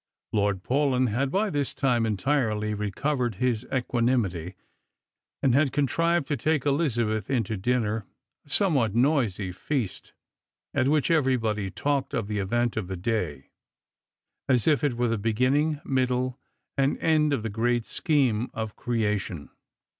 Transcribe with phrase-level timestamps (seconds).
[0.33, 4.55] Lord Paulyn had by this time entirely recovered his equanimity,
[5.43, 8.07] and had contrived to take Elizabeth in to dinner—
[8.47, 10.13] a somewhat noisy feast,
[10.73, 13.51] at which everybody talked of the event; of the day,
[14.49, 16.39] as if it were the begin ning, middle,
[16.75, 19.51] and end of the great scheme of creation.